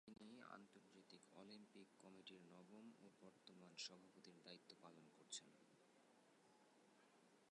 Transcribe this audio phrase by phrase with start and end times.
[0.07, 5.49] তিনি আন্তর্জাতিক অলিম্পিক কমিটির নবম ও বর্তমান সভাপতির দায়িত্ব পালন করছেন।